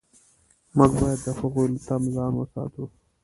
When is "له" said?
1.73-1.79